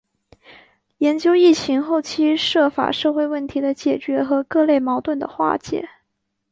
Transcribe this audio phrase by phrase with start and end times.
[0.97, 5.87] 研究疫情后期涉法社会问题的解决和各类矛盾的化解